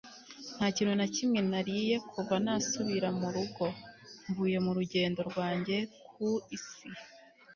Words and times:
Nta 0.57 0.67
kintu 0.75 0.93
na 0.99 1.07
kimwe 1.15 1.39
nariye 1.51 1.95
kuva 2.11 2.33
nasubira 2.45 3.09
mu 3.19 3.27
rugo 3.35 3.65
mvuye 4.27 4.57
mu 4.65 4.71
rugendo 4.77 5.19
rwanjye 5.29 5.77
ku 6.13 6.27
isi 6.57 6.87